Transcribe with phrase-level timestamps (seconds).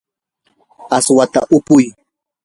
[0.97, 1.85] aswata upuy.